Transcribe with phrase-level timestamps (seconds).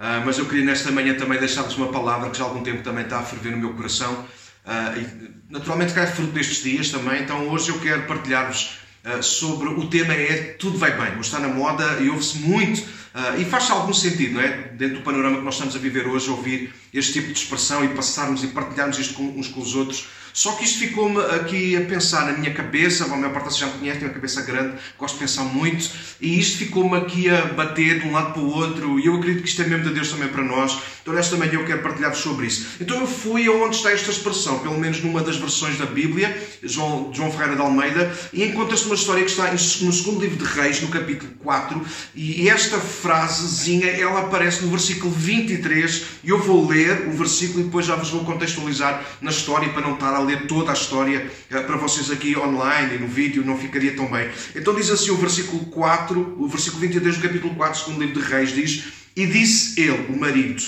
[0.00, 2.82] Uh, mas eu queria nesta manhã também deixar-vos uma palavra que já há algum tempo
[2.82, 4.24] também está a ferver no meu coração.
[4.64, 9.68] Uh, e, naturalmente cai fruto destes dias também, então hoje eu quero partilhar-vos uh, sobre
[9.68, 11.18] o tema é Tudo vai bem.
[11.18, 13.00] Hoje está na moda e ouve-se muito
[13.38, 14.68] e faz algum sentido, não é?
[14.74, 17.88] Dentro do panorama que nós estamos a viver hoje, ouvir este tipo de expressão e
[17.88, 22.26] passarmos e partilharmos isto uns com os outros só que isto ficou-me aqui a pensar
[22.26, 25.20] na minha cabeça, a maior parte já me conhece, tenho uma cabeça grande, gosto de
[25.20, 25.90] pensar muito,
[26.20, 29.42] e isto ficou-me aqui a bater de um lado para o outro, e eu acredito
[29.42, 30.78] que isto é mesmo de Deus também para nós.
[31.02, 32.76] Então, nesta manhã eu quero partilhar-vos sobre isso.
[32.80, 37.10] Então, eu fui aonde está esta expressão, pelo menos numa das versões da Bíblia, João,
[37.12, 40.80] João Ferreira de Almeida, e encontra-se uma história que está no segundo livro de Reis,
[40.80, 41.82] no capítulo 4,
[42.14, 47.64] e esta frasezinha, ela aparece no versículo 23, e eu vou ler o versículo e
[47.64, 51.30] depois já vos vou contextualizar na história para não estar a ler toda a história
[51.50, 54.30] eh, para vocês aqui online e no vídeo, não ficaria tão bem.
[54.54, 58.28] Então diz assim o versículo 4, o versículo 23 do capítulo 4, segundo livro de
[58.28, 58.84] Reis, diz:
[59.16, 60.62] E disse ele, o marido,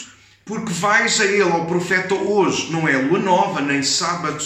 [0.44, 4.44] porque vais a ele, ao profeta, hoje, não é lua nova, nem sábado.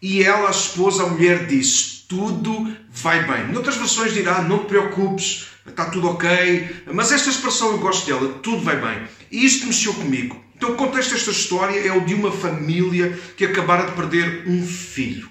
[0.00, 3.52] E ela, a esposa, a mulher, disse: Tudo vai bem.
[3.52, 6.84] Noutras versões dirá: Não te preocupes, está tudo ok.
[6.92, 9.08] Mas esta expressão eu gosto dela: Tudo vai bem.
[9.30, 10.47] E isto mexeu comigo.
[10.58, 14.66] Então, o contexto desta história é o de uma família que acabara de perder um
[14.66, 15.30] filho.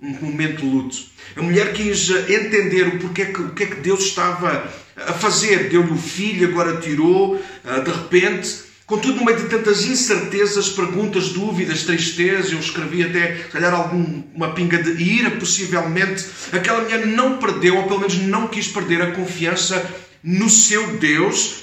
[0.00, 0.96] Um momento de luto.
[1.36, 5.68] A mulher quis entender o porquê que, o que é que Deus estava a fazer.
[5.68, 8.70] Deu-lhe o filho, agora tirou, ah, de repente.
[8.86, 14.54] Contudo, no meio de tantas incertezas, perguntas, dúvidas, tristeza, eu escrevi até, se calhar, alguma
[14.54, 19.10] pinga de ira, possivelmente, aquela mulher não perdeu, ou pelo menos não quis perder a
[19.12, 19.84] confiança
[20.22, 21.61] no seu Deus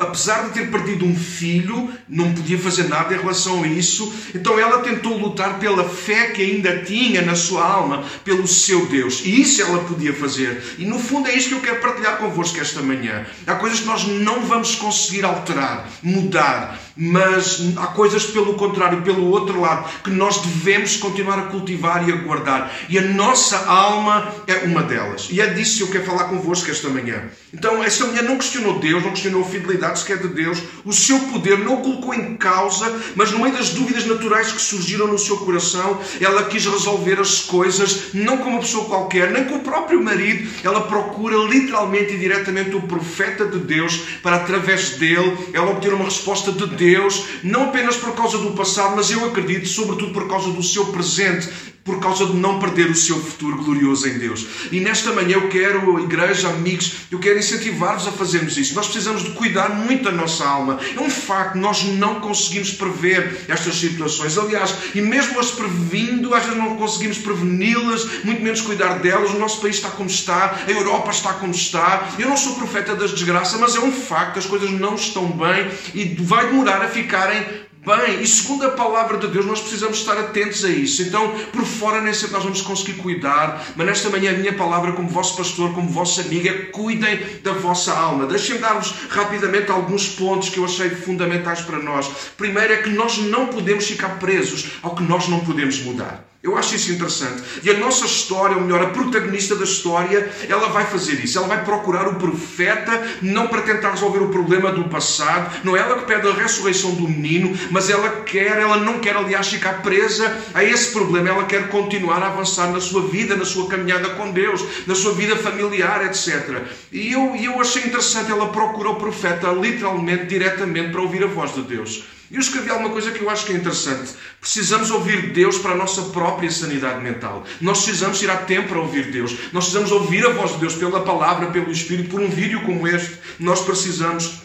[0.00, 4.12] apesar de ter perdido um filho, não podia fazer nada em relação a isso.
[4.34, 9.20] Então ela tentou lutar pela fé que ainda tinha na sua alma, pelo seu Deus.
[9.24, 10.62] E isso ela podia fazer.
[10.78, 13.26] E no fundo é isso que eu quero partilhar convosco esta manhã.
[13.46, 19.30] Há coisas que nós não vamos conseguir alterar, mudar mas há coisas pelo contrário, pelo
[19.30, 22.70] outro lado, que nós devemos continuar a cultivar e a guardar.
[22.90, 25.28] E a nossa alma é uma delas.
[25.30, 27.22] E é disso que eu quero falar convosco esta manhã.
[27.54, 31.18] Então, esta mulher não questionou Deus, não questionou a fidelidade sequer de Deus, o seu
[31.20, 35.18] poder não o colocou em causa, mas no meio das dúvidas naturais que surgiram no
[35.18, 39.60] seu coração, ela quis resolver as coisas, não com uma pessoa qualquer, nem com o
[39.60, 45.70] próprio marido, ela procura literalmente e diretamente o profeta de Deus para, através dele, ela
[45.70, 49.68] obter uma resposta de Deus Deus, não apenas por causa do passado, mas eu acredito,
[49.68, 51.48] sobretudo por causa do seu presente,
[51.84, 54.46] por causa de não perder o seu futuro glorioso em Deus.
[54.70, 58.74] E nesta manhã eu quero, igreja, amigos, eu quero incentivar-vos a fazermos isso.
[58.74, 60.78] Nós precisamos de cuidar muito da nossa alma.
[60.94, 64.36] É um facto, nós não conseguimos prever estas situações.
[64.36, 69.30] Aliás, e mesmo as previndo, às vezes não conseguimos preveni-las, muito menos cuidar delas.
[69.30, 72.10] O nosso país está como está, a Europa está como está.
[72.18, 75.70] Eu não sou profeta das desgraças, mas é um facto, as coisas não estão bem
[75.94, 77.44] e vai demorar a ficarem
[77.84, 78.22] bem.
[78.22, 81.02] E segundo a palavra de Deus, nós precisamos estar atentos a isso.
[81.02, 84.92] Então, por fora, nem sempre nós vamos conseguir cuidar, mas nesta manhã a minha palavra,
[84.92, 88.26] como vosso pastor, como vossa amiga, cuidem da vossa alma.
[88.26, 92.10] Deixem-me dar-vos rapidamente alguns pontos que eu achei fundamentais para nós.
[92.36, 96.29] Primeiro é que nós não podemos ficar presos ao que nós não podemos mudar.
[96.42, 97.42] Eu acho isso interessante.
[97.62, 101.36] E a nossa história, ou melhor, a protagonista da história, ela vai fazer isso.
[101.36, 105.60] Ela vai procurar o profeta, não para tentar resolver o problema do passado.
[105.64, 109.16] Não é ela que pede a ressurreição do menino, mas ela quer, ela não quer,
[109.16, 111.28] aliás, ficar presa a esse problema.
[111.28, 115.12] Ela quer continuar a avançar na sua vida, na sua caminhada com Deus, na sua
[115.12, 116.62] vida familiar, etc.
[116.90, 121.52] E eu, eu achei interessante, ela procura o profeta literalmente, diretamente, para ouvir a voz
[121.52, 122.02] de Deus.
[122.30, 124.12] E eu escrevi alguma coisa que eu acho que é interessante.
[124.40, 127.44] Precisamos ouvir Deus para a nossa própria sanidade mental.
[127.60, 129.32] Nós precisamos tirar tempo para ouvir Deus.
[129.52, 132.86] Nós precisamos ouvir a voz de Deus pela palavra, pelo Espírito, por um vídeo como
[132.86, 133.18] este.
[133.40, 134.42] Nós precisamos,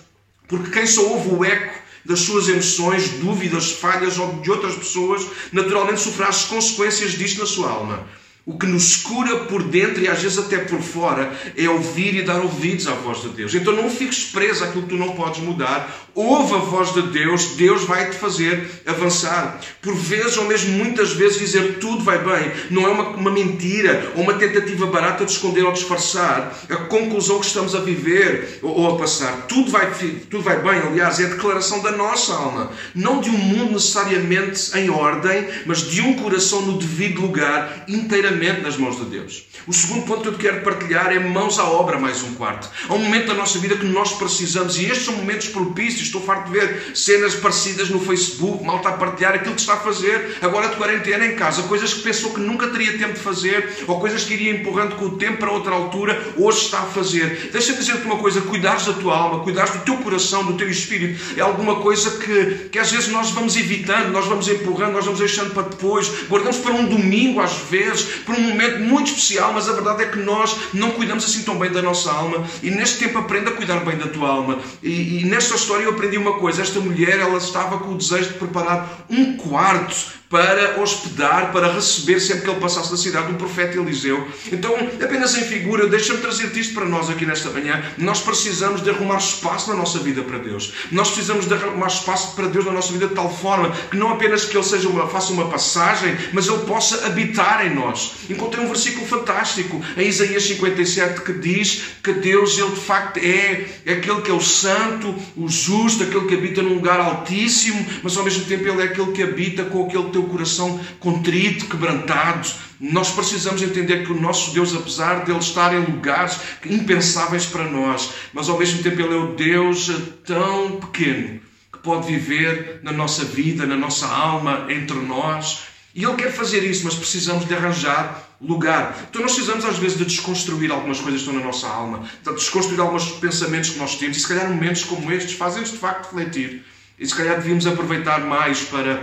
[0.48, 5.26] porque quem só ouve o eco das suas emoções, dúvidas, falhas ou de outras pessoas,
[5.52, 8.08] naturalmente sofrerá as consequências disto na sua alma.
[8.48, 12.22] O que nos cura por dentro e às vezes até por fora é ouvir e
[12.22, 13.56] dar ouvidos à voz de Deus.
[13.56, 16.06] Então não fiques preso àquilo que tu não podes mudar.
[16.14, 19.60] Ouve a voz de Deus, Deus vai te fazer avançar.
[19.82, 24.14] Por vezes, ou mesmo muitas vezes, dizer tudo vai bem não é uma, uma mentira
[24.16, 28.70] ou uma tentativa barata de esconder ou disfarçar a conclusão que estamos a viver ou,
[28.70, 29.48] ou a passar.
[29.48, 29.92] Tudo vai,
[30.30, 32.72] tudo vai bem, aliás, é a declaração da nossa alma.
[32.94, 38.35] Não de um mundo necessariamente em ordem, mas de um coração no devido lugar, inteiramente
[38.36, 39.46] inteiramente nas mãos de Deus.
[39.66, 42.70] O segundo ponto que eu te quero partilhar é mãos à obra, mais um quarto.
[42.88, 46.04] Há um momento da nossa vida que nós precisamos, e estes são momentos propícios.
[46.04, 49.74] Estou farto de ver cenas parecidas no Facebook, mal está a partilhar aquilo que está
[49.74, 53.20] a fazer agora de quarentena em casa, coisas que pensou que nunca teria tempo de
[53.20, 56.86] fazer, ou coisas que iria empurrando com o tempo para outra altura, hoje está a
[56.86, 57.50] fazer.
[57.52, 61.20] Deixa-me dizer-te uma coisa: cuidares da tua alma, cuidares do teu coração, do teu espírito,
[61.38, 65.20] é alguma coisa que, que às vezes nós vamos evitando, nós vamos empurrando, nós vamos
[65.20, 69.70] deixando para depois, guardamos para um domingo às vezes, para um momento muito especial, mas
[69.70, 73.00] a verdade é que nós não cuidamos assim tão bem da nossa alma e neste
[73.00, 74.60] tempo aprenda a cuidar bem da tua alma.
[74.82, 78.30] E, e nesta história eu aprendi uma coisa: esta mulher ela estava com o desejo
[78.30, 83.36] de preparar um quarto para hospedar, para receber sempre que ele passasse da cidade um
[83.36, 84.28] profeta Eliseu.
[84.52, 87.82] Então, apenas em figura, deixa-me trazer-te isto para nós aqui nesta manhã.
[87.98, 90.74] Nós precisamos de arrumar espaço na nossa vida para Deus.
[90.92, 94.10] Nós precisamos de arrumar espaço para Deus na nossa vida de tal forma que não
[94.10, 98.16] apenas que Ele seja uma, faça uma passagem, mas Ele possa habitar em nós.
[98.30, 103.68] Encontrei um versículo fantástico em Isaías 57 que diz que Deus, Ele de facto é,
[103.86, 108.18] é aquele que é o santo, o justo, aquele que habita num lugar altíssimo, mas
[108.18, 112.50] ao mesmo tempo Ele é aquele que habita com aquele teu coração contrito, quebrantado.
[112.80, 117.70] Nós precisamos entender que o nosso Deus, apesar de Ele estar em lugares impensáveis para
[117.70, 119.92] nós, mas ao mesmo tempo Ele é o Deus
[120.26, 121.40] tão pequeno
[121.72, 125.64] que pode viver na nossa vida, na nossa alma, entre nós.
[125.94, 129.08] E Ele quer fazer isso, mas precisamos de arranjar lugar.
[129.10, 132.34] Então nós precisamos às vezes de desconstruir algumas coisas que estão na nossa alma, de
[132.34, 136.14] desconstruir alguns pensamentos que nós temos, e se calhar momentos como estes fazem-nos de facto
[136.14, 136.66] refletir.
[136.98, 139.02] E se calhar devíamos aproveitar mais para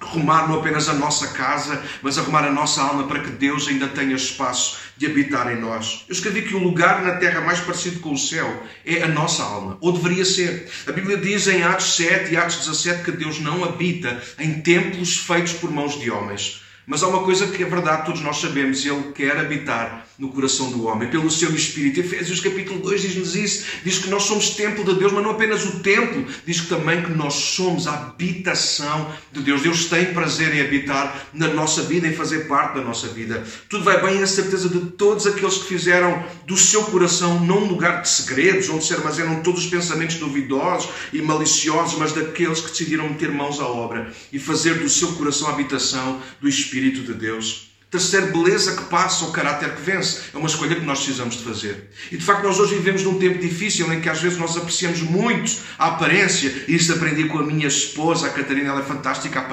[0.00, 3.86] arrumar não apenas a nossa casa, mas arrumar a nossa alma para que Deus ainda
[3.88, 6.04] tenha espaço de habitar em nós.
[6.08, 9.42] Eu escrevi que o lugar na terra mais parecido com o céu é a nossa
[9.42, 10.68] alma, ou deveria ser.
[10.86, 15.18] A Bíblia diz em Atos 7 e Atos 17 que Deus não habita em templos
[15.18, 16.62] feitos por mãos de homens.
[16.86, 20.70] Mas há uma coisa que é verdade, todos nós sabemos, Ele quer habitar no coração
[20.70, 22.00] do homem, pelo seu Espírito.
[22.00, 25.64] Efésios capítulo 2 diz-nos isso, diz que nós somos templo de Deus, mas não apenas
[25.64, 29.62] o templo, diz que também que nós somos a habitação de Deus.
[29.62, 33.44] Deus tem prazer em habitar na nossa vida, em fazer parte da nossa vida.
[33.68, 37.68] Tudo vai bem, a certeza de todos aqueles que fizeram do seu coração não um
[37.68, 42.70] lugar de segredos, onde se armazenam todos os pensamentos duvidosos e maliciosos, mas daqueles que
[42.70, 47.14] decidiram meter mãos à obra e fazer do seu coração a habitação do Espírito de
[47.14, 47.70] Deus.
[47.90, 50.20] Terceiro, beleza que passa ou caráter que vence.
[50.32, 51.90] É uma escolha que nós precisamos de fazer.
[52.12, 55.02] E de facto, nós hoje vivemos num tempo difícil em que às vezes nós apreciamos
[55.02, 56.54] muito a aparência.
[56.68, 59.44] E isso aprendi com a minha esposa, a Catarina, ela é fantástica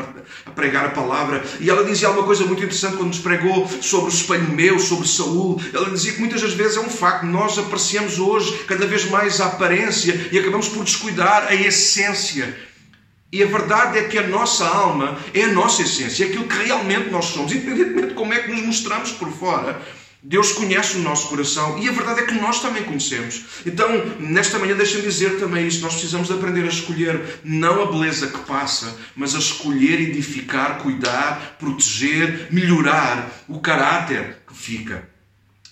[0.45, 1.43] a pregar a palavra.
[1.59, 5.07] E ela dizia alguma coisa muito interessante quando nos pregou sobre o espelho meu, sobre
[5.07, 5.59] Saúl.
[5.73, 7.25] Ela dizia que muitas das vezes é um facto.
[7.25, 12.55] Nós apreciamos hoje cada vez mais a aparência e acabamos por descuidar a essência
[13.31, 16.63] e a verdade é que a nossa alma é a nossa essência, é aquilo que
[16.63, 19.81] realmente nós somos, independentemente de como é que nos mostramos por fora.
[20.24, 23.45] Deus conhece o nosso coração e a verdade é que nós também conhecemos.
[23.65, 23.88] Então,
[24.19, 28.39] nesta manhã, deixa-me dizer também isto: nós precisamos aprender a escolher não a beleza que
[28.39, 35.16] passa, mas a escolher edificar, cuidar, proteger, melhorar o caráter que fica.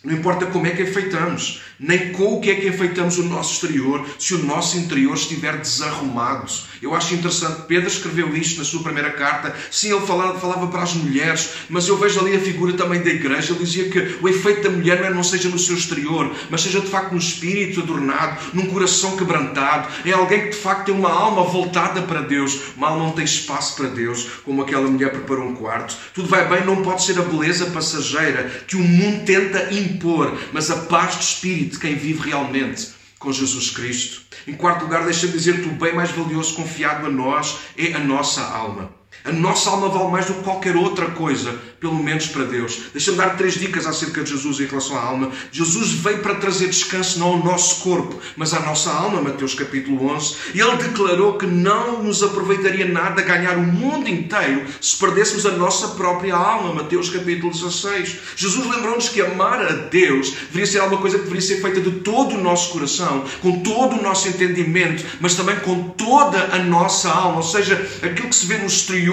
[0.06, 3.54] Não importa como é que enfeitamos, nem com o que é que enfeitamos o nosso
[3.54, 6.46] exterior, se o nosso interior estiver desarrumado.
[6.80, 9.56] Eu acho interessante, Pedro escreveu isto na sua primeira carta.
[9.72, 13.10] Sim, ele falava, falava para as mulheres, mas eu vejo ali a figura também da
[13.10, 13.54] igreja.
[13.54, 16.62] Ele dizia que o efeito da mulher não, é, não seja no seu exterior, mas
[16.62, 19.90] seja de facto no espírito adornado, num coração quebrantado.
[20.06, 22.60] É alguém que de facto tem uma alma voltada para Deus.
[22.78, 25.96] Uma alma não tem espaço para Deus, como aquela mulher preparou um quarto.
[26.13, 30.38] Tudo vai bem, não pode ser a beleza passageira que o mundo tenta impor impor,
[30.53, 34.21] mas a paz de espírito de quem vive realmente com Jesus Cristo.
[34.47, 38.42] Em quarto lugar, deixa-me dizer-te: o bem mais valioso confiado a nós é a nossa
[38.42, 38.94] alma.
[39.24, 42.84] A nossa alma vale mais do que qualquer outra coisa, pelo menos para Deus.
[42.94, 45.31] Deixa-me dar três dicas acerca de Jesus em relação à alma.
[45.52, 50.12] Jesus veio para trazer descanso não ao nosso corpo, mas à nossa alma, Mateus capítulo
[50.12, 50.36] 11.
[50.54, 55.90] Ele declarou que não nos aproveitaria nada ganhar o mundo inteiro se perdêssemos a nossa
[55.90, 58.18] própria alma, Mateus capítulo 16.
[58.36, 61.92] Jesus lembrou-nos que amar a Deus deveria ser alguma coisa que deveria ser feita de
[62.02, 67.10] todo o nosso coração, com todo o nosso entendimento, mas também com toda a nossa
[67.10, 69.05] alma, ou seja, aquilo que se vê no exterior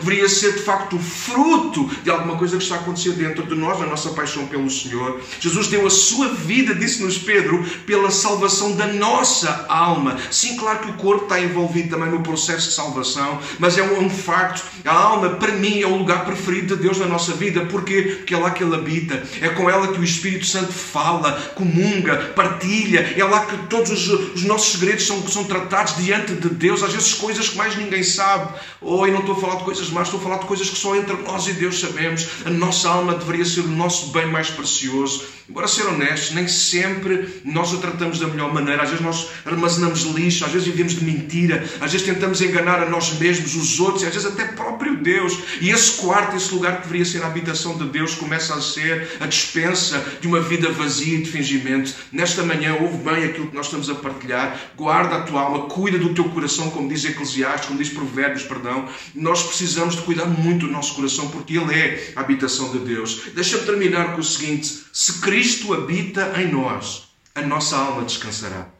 [0.00, 3.54] deveria ser de facto o fruto de alguma coisa que está a acontecer dentro de
[3.54, 5.20] nós, a nossa paixão pelo Senhor.
[5.40, 10.18] Jesus deu a sua vida, disse-nos Pedro, pela salvação da nossa alma.
[10.30, 14.08] Sim, claro que o corpo está envolvido também no processo de salvação, mas é um,
[14.10, 14.64] facto.
[14.84, 17.64] A alma, para mim, é o lugar preferido de Deus na nossa vida.
[17.66, 18.16] Porquê?
[18.18, 19.22] Porque é lá que Ele habita.
[19.40, 23.14] É com ela que o Espírito Santo fala, comunga, partilha.
[23.16, 26.82] É lá que todos os, os nossos segredos são, são tratados diante de Deus.
[26.82, 28.52] Às vezes coisas que mais ninguém sabe.
[28.80, 30.94] Oh, eu não estou falar de coisas más, estou a falar de coisas que só
[30.96, 32.26] entre nós e Deus sabemos.
[32.44, 35.38] A nossa alma deveria ser o nosso bem mais precioso.
[35.48, 38.82] Embora ser honestos, nem sempre nós a tratamos da melhor maneira.
[38.82, 42.90] Às vezes nós armazenamos lixo, às vezes vivemos de mentira, às vezes tentamos enganar a
[42.90, 45.38] nós mesmos, os outros, e às vezes até próprio Deus.
[45.62, 49.16] E esse quarto, esse lugar que deveria ser a habitação de Deus, começa a ser
[49.20, 51.94] a dispensa de uma vida vazia e de fingimento.
[52.12, 54.72] Nesta manhã, ouve bem aquilo que nós estamos a partilhar.
[54.76, 58.86] Guarda a tua alma, cuida do teu coração, como diz Eclesiastes, como diz Provérbios, perdão.
[59.28, 63.24] Nós precisamos de cuidar muito do nosso coração, porque ele é a habitação de Deus.
[63.34, 68.77] Deixa-me terminar com o seguinte: se Cristo habita em nós, a nossa alma descansará.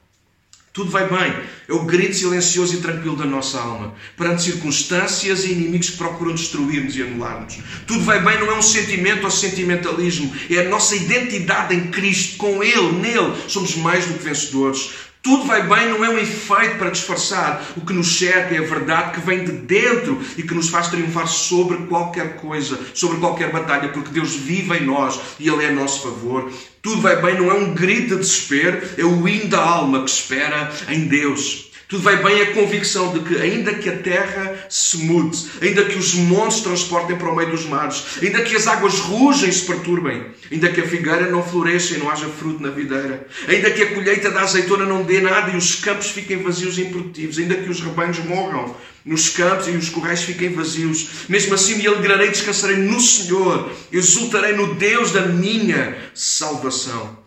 [0.72, 1.34] Tudo vai bem.
[1.68, 6.34] É o grito silencioso e tranquilo da nossa alma, perante circunstâncias e inimigos que procuram
[6.34, 7.58] destruir-nos e anular-nos.
[7.86, 12.36] Tudo vai bem não é um sentimento ou sentimentalismo, é a nossa identidade em Cristo,
[12.36, 14.90] com Ele, nele, somos mais do que vencedores.
[15.20, 17.62] Tudo vai bem não é um efeito para disfarçar.
[17.76, 20.88] O que nos cerca é a verdade que vem de dentro e que nos faz
[20.88, 25.68] triunfar sobre qualquer coisa, sobre qualquer batalha, porque Deus vive em nós e Ele é
[25.68, 26.50] a nosso favor.
[26.88, 30.10] Tudo vai bem não é um grito de desespero, é o hino da alma que
[30.10, 31.70] espera em Deus.
[31.86, 35.98] Tudo vai bem a convicção de que, ainda que a terra se mude, ainda que
[35.98, 39.66] os montes transportem para o meio dos mares, ainda que as águas rugem e se
[39.66, 43.82] perturbem, ainda que a figueira não floresça e não haja fruto na videira, ainda que
[43.82, 47.54] a colheita da azeitona não dê nada e os campos fiquem vazios e improdutivos, ainda
[47.54, 48.74] que os rebanhos morram
[49.08, 53.72] nos campos e os corrais fiquem vazios, mesmo assim me alegrarei e descansarei no Senhor,
[53.90, 57.18] exultarei no Deus da minha salvação.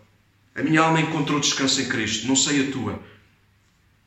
[0.54, 3.02] A minha alma encontrou descanso em Cristo, não sei a tua.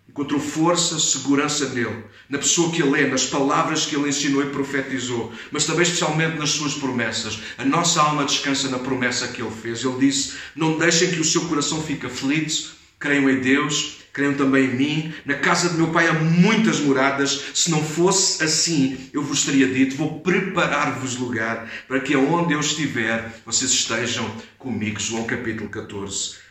[0.08, 4.51] Encontrou força, segurança nele, na pessoa que ele é, nas palavras que ele ensinou e
[4.51, 7.39] profetizou, mas também especialmente nas suas promessas.
[7.58, 9.84] A nossa alma descansa na promessa que ele fez.
[9.84, 14.65] Ele disse: Não deixem que o seu coração fique aflito, creiam em Deus, creiam também
[14.65, 15.13] em mim.
[15.25, 17.51] Na casa de meu pai há muitas moradas.
[17.53, 22.60] Se não fosse assim, eu vos teria dito: Vou preparar-vos lugar para que aonde eu
[22.62, 24.25] estiver, vocês estejam
[24.57, 25.00] comigo.
[25.00, 26.45] João capítulo 14.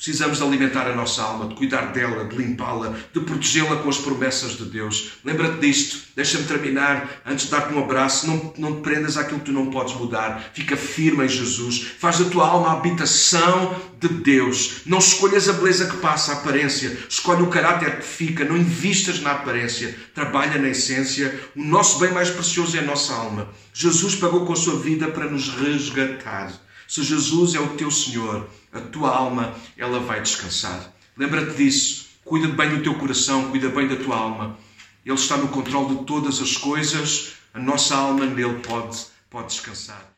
[0.00, 3.98] Precisamos de alimentar a nossa alma, de cuidar dela, de limpá-la, de protegê-la com as
[3.98, 5.18] promessas de Deus.
[5.22, 5.98] Lembra-te disto.
[6.16, 8.26] Deixa-me terminar antes de dar-te um abraço.
[8.26, 10.52] Não, não te prendas àquilo que tu não podes mudar.
[10.54, 11.86] Fica firme em Jesus.
[11.98, 14.80] Faz da tua alma a habitação de Deus.
[14.86, 16.96] Não escolhas a beleza que passa, a aparência.
[17.06, 18.42] Escolhe o caráter que fica.
[18.42, 19.94] Não investas na aparência.
[20.14, 21.38] Trabalha na essência.
[21.54, 23.50] O nosso bem mais precioso é a nossa alma.
[23.74, 26.50] Jesus pagou com a sua vida para nos resgatar.
[26.88, 30.92] Se Jesus é o teu Senhor, a tua alma ela vai descansar.
[31.16, 32.08] Lembra-te disso.
[32.24, 34.58] Cuida bem do teu coração, cuida bem da tua alma.
[35.04, 37.32] Ele está no controle de todas as coisas.
[37.52, 40.10] A nossa alma nele pode, pode descansar.